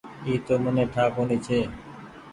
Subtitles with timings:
[0.25, 1.59] اي تو مني ٺآ ڪونيٚ ڇي۔